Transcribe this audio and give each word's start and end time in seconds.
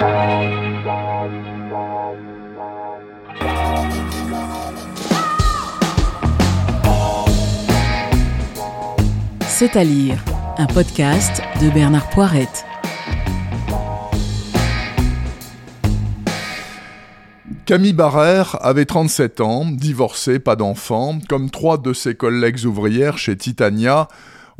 C'est 0.00 0.06
à 9.76 9.84
lire, 9.84 10.24
un 10.56 10.66
podcast 10.66 11.42
de 11.60 11.68
Bernard 11.68 12.08
Poirette. 12.08 12.64
Camille 17.66 17.92
Barrère 17.92 18.56
avait 18.62 18.86
37 18.86 19.42
ans, 19.42 19.66
divorcée, 19.70 20.38
pas 20.38 20.56
d'enfant. 20.56 21.18
Comme 21.28 21.50
trois 21.50 21.76
de 21.76 21.92
ses 21.92 22.14
collègues 22.14 22.64
ouvrières 22.64 23.18
chez 23.18 23.36
Titania, 23.36 24.08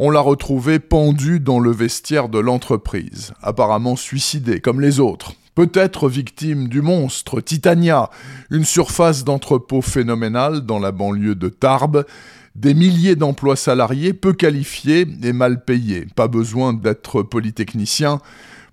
on 0.03 0.09
l'a 0.09 0.21
retrouvée 0.21 0.79
pendue 0.79 1.41
dans 1.41 1.61
le 1.61 1.71
vestiaire 1.71 2.30
de 2.30 2.39
l'entreprise, 2.39 3.35
apparemment 3.43 3.96
suicidée 3.96 4.59
comme 4.61 4.80
les 4.80 4.98
autres. 4.98 5.34
Peut-être 5.55 6.09
victime 6.09 6.69
du 6.69 6.80
monstre 6.80 7.43
Titania, 7.43 8.09
une 8.51 8.65
surface 8.65 9.24
d'entrepôt 9.24 9.83
phénoménale 9.83 10.62
dans 10.62 10.79
la 10.79 10.91
banlieue 10.91 11.34
de 11.34 11.51
Tarbes, 11.51 12.07
des 12.55 12.73
milliers 12.73 13.15
d'emplois 13.15 13.57
salariés 13.57 14.15
peu 14.15 14.33
qualifiés 14.33 15.07
et 15.23 15.34
mal 15.34 15.66
payés. 15.66 16.07
Pas 16.16 16.29
besoin 16.29 16.73
d'être 16.73 17.23
polytechnicien 17.23 18.21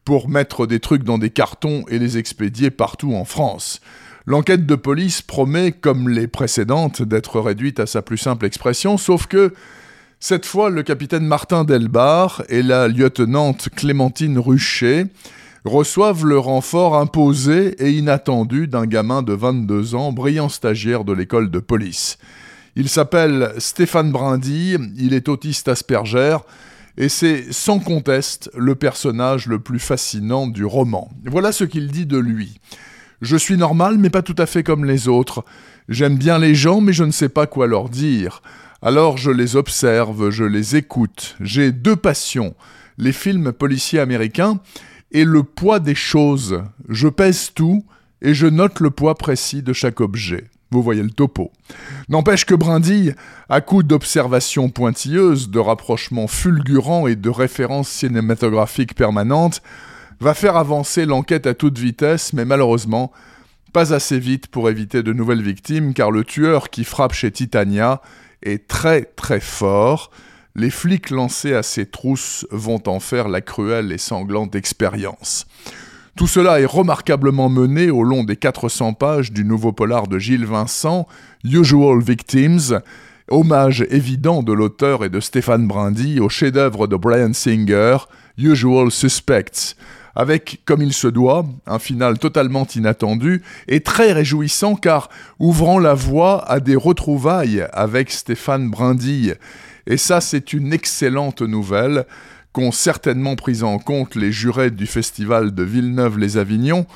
pour 0.06 0.30
mettre 0.30 0.66
des 0.66 0.80
trucs 0.80 1.04
dans 1.04 1.18
des 1.18 1.30
cartons 1.30 1.84
et 1.90 2.00
les 2.00 2.18
expédier 2.18 2.72
partout 2.72 3.14
en 3.16 3.26
France. 3.26 3.82
L'enquête 4.26 4.66
de 4.66 4.76
police 4.76 5.22
promet, 5.22 5.73
comme 5.73 6.08
les 6.08 6.28
précédentes, 6.28 7.02
d'être 7.02 7.42
réduite 7.42 7.82
à 7.82 7.86
sa 7.86 8.02
plus 8.02 8.18
simple 8.18 8.46
expression, 8.46 8.98
sauf 8.98 9.28
que 9.28 9.54
cette 10.20 10.48
fois, 10.48 10.72
le 10.72 10.82
capitaine 10.82 11.26
Martin 11.26 11.64
Delbar 11.64 12.44
et 12.50 12.64
la 12.64 12.88
lieutenante 12.88 13.70
Clémentine 13.76 14.40
Ruchet 14.40 15.06
reçoivent 15.64 16.26
le 16.26 16.40
renfort 16.40 16.98
imposé 16.98 17.76
et 17.78 17.92
inattendu 17.92 18.68
d'un 18.68 18.88
gamin 18.88 19.22
de 19.22 19.34
22 19.34 19.94
ans, 19.94 20.12
brillant 20.12 20.50
stagiaire 20.50 21.04
de 21.04 21.14
l'école 21.14 21.52
de 21.52 21.59
police. 21.59 22.18
Il 22.76 22.90
s'appelle 22.90 23.54
Stéphane 23.59 24.12
Brindy, 24.12 24.78
il 24.98 25.14
est 25.14 25.30
autiste 25.30 25.68
Asperger, 25.68 26.38
et 26.98 27.09
c'est 27.09 27.54
sans 27.54 27.78
conteste 27.78 28.50
le 28.58 28.74
personnage 28.74 29.46
le 29.46 29.59
plus 29.59 29.80
fascinant 29.80 30.48
du 30.48 30.66
roman. 30.66 31.12
Voilà 31.26 31.52
ce 31.52 31.64
qu'il 31.64 31.92
dit 31.92 32.08
de 32.08 32.18
lui. 32.18 32.59
Je 33.22 33.36
suis 33.36 33.58
normal, 33.58 33.98
mais 33.98 34.10
pas 34.10 34.22
tout 34.22 34.36
à 34.38 34.46
fait 34.46 34.64
comme 34.64 34.86
les 34.86 35.08
autres. 35.08 35.44
J'aime 35.90 36.18
bien 36.18 36.38
les 36.38 36.54
gens, 36.54 36.82
mais 36.82 36.94
je 36.94 37.04
ne 37.04 37.12
sais 37.12 37.30
pas 37.30 37.48
quoi 37.48 37.68
leur 37.68 37.90
dire. 37.90 38.42
Alors 38.82 39.18
je 39.18 39.32
les 39.32 39.56
observe, 39.56 40.30
je 40.30 40.44
les 40.44 40.76
écoute. 40.76 41.36
J'ai 41.40 41.72
deux 41.72 41.96
passions, 41.96 42.54
les 42.98 43.12
films 43.12 43.52
policiers 43.52 44.00
américains 44.00 44.59
et 45.12 45.24
le 45.24 45.42
poids 45.44 45.80
des 45.80 45.96
choses. 45.96 46.62
Je 46.88 47.08
pèse 47.08 47.52
tout 47.56 47.84
et 48.22 48.34
je 48.34 48.46
note 48.46 48.80
le 48.80 48.92
poids 48.92 49.16
précis 49.16 49.64
de 49.64 49.74
chaque 49.74 50.00
objet. 50.00 50.46
Vous 50.70 50.84
voyez 50.84 51.02
le 51.02 51.09
topo. 51.09 51.52
N'empêche 52.09 52.46
que 52.46 52.54
Brindille, 52.54 53.16
à 53.50 53.62
coup 53.62 53.84
d'observations 53.84 54.70
pointilleuses, 54.70 55.50
de 55.50 55.59
rapprochements 55.59 56.28
fulgurants 56.28 57.08
et 57.08 57.16
de 57.16 57.30
références 57.30 57.90
cinématographiques 57.90 58.94
permanentes, 58.94 59.62
va 60.20 60.34
faire 60.34 60.58
avancer 60.58 61.06
l'enquête 61.06 61.48
à 61.48 61.54
toute 61.54 61.78
vitesse, 61.78 62.34
mais 62.34 62.46
malheureusement, 62.46 63.12
pas 63.73 63.94
assez 63.94 64.20
vite 64.20 64.48
pour 64.48 64.70
éviter 64.70 65.04
de 65.04 65.14
nouvelles 65.14 65.44
victimes, 65.44 65.94
car 65.94 66.12
le 66.12 66.24
tueur 66.24 66.70
qui 66.70 66.84
frappe 66.84 67.14
chez 67.14 67.32
Titania 67.32 68.02
est 68.42 68.68
très 68.68 69.04
très 69.04 69.40
fort. 69.40 70.12
Les 70.56 70.72
flics 70.72 71.12
lancés 71.12 71.54
à 71.54 71.62
ses 71.62 71.86
trousses 71.86 72.48
vont 72.50 72.82
en 72.88 73.00
faire 73.00 73.28
la 73.28 73.42
cruelle 73.42 73.92
et 73.92 74.00
sanglante 74.00 74.56
expérience. 74.56 75.46
Tout 76.16 76.26
cela 76.26 76.59
est 76.59 76.66
remarquablement 76.66 77.48
mené 77.48 77.92
au 77.92 78.04
long 78.04 78.24
des 78.24 78.38
400 78.38 78.94
pages 78.94 79.31
du 79.31 79.46
nouveau 79.46 79.72
polar 79.72 80.08
de 80.08 80.18
Gilles 80.18 80.48
Vincent, 80.48 81.08
Usual 81.44 82.02
Victims, 82.02 82.80
hommage 83.30 83.86
évident 83.92 84.42
de 84.42 84.52
l'auteur 84.53 85.06
et 85.06 85.09
de 85.09 85.20
Stéphane 85.20 85.68
Brindy 85.68 86.20
au 86.20 86.30
chef-d'œuvre 86.30 86.88
de 86.88 86.96
Brian 86.96 87.34
Singer, 87.34 87.97
Usual 88.40 88.90
Suspects, 88.90 89.75
avec, 90.17 90.61
comme 90.66 90.81
il 90.81 90.94
se 90.94 91.07
doit, 91.07 91.45
un 91.67 91.78
final 91.78 92.17
totalement 92.17 92.66
inattendu 92.75 93.44
et 93.67 93.81
très 93.81 94.13
réjouissant 94.13 94.75
car 94.75 95.09
ouvrant 95.38 95.78
la 95.78 95.94
voie 95.94 96.44
à 96.50 96.59
des 96.59 96.75
retrouvailles 96.75 97.67
avec 97.72 98.09
Stéphane 98.09 98.72
Brindy. 98.72 99.33
Et 99.85 99.97
ça, 99.97 100.19
c'est 100.19 100.53
une 100.53 100.73
excellente 100.73 101.44
nouvelle 101.44 102.05
qu'ont 102.51 102.72
certainement 102.72 103.35
pris 103.35 103.61
en 103.61 103.78
compte 103.78 104.16
les 104.16 104.31
jurés 104.31 104.72
du 104.72 104.88
festival 104.88 105.53
de 105.53 105.61
Villeneuve-les-Avignon, 105.61 106.88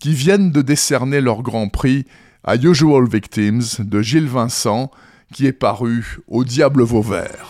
qui 0.00 0.14
viennent 0.14 0.52
de 0.52 0.62
décerner 0.62 1.20
leur 1.20 1.42
grand 1.42 1.68
prix 1.68 2.06
à 2.44 2.54
Usual 2.54 3.08
Victims 3.08 3.80
de 3.80 4.00
Gilles 4.00 4.28
Vincent, 4.28 4.92
qui 5.32 5.46
est 5.46 5.52
paru 5.52 6.20
au 6.28 6.44
Diable 6.44 6.84
Vauvert. 6.84 7.49